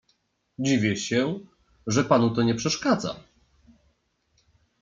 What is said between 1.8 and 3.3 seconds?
że panu to nie przeszkadza."